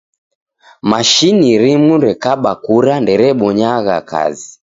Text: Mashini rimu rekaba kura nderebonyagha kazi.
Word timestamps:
Mashini 0.89 1.49
rimu 1.63 1.93
rekaba 2.05 2.51
kura 2.63 2.93
nderebonyagha 3.03 3.97
kazi. 4.09 4.51